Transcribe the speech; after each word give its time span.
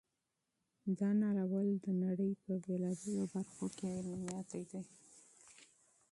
دا 0.99 1.09
ناول 1.21 1.67
د 1.85 1.87
نړۍ 2.03 2.31
په 2.43 2.49
مختلفو 2.63 3.13
برخو 3.33 3.65
کې 3.77 3.89
مشهور 4.07 4.43
دی. 4.71 4.81